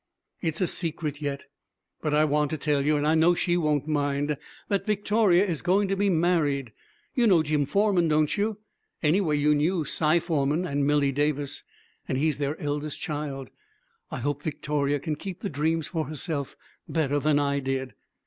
[0.41, 1.43] It's a secret yet,
[2.01, 4.35] but I want to tell you, and I know she won't mind,
[4.67, 6.71] that Victoria is going to be married.
[7.13, 8.57] You know Jim Forman, don't you?
[9.03, 11.63] Anyway, you knew Cy Forman and Milly Davis,
[12.07, 13.51] and he's their eldest child.
[14.09, 16.55] I hope Victoria can keep the dreams for herself
[16.89, 17.93] better than I did.